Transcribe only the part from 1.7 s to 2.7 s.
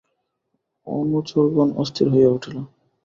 অস্থির হইয়া উঠিল।